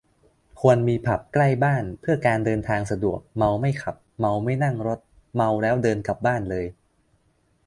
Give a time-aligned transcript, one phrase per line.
[0.61, 4.99] ควรมีผับใกล้บ้าน เพื่อการเดินทางสะดวก เมาไม่ขับ เมาไม่นั่งรถ
[5.35, 6.65] เมาแล้วเดินกลับบ้านเลย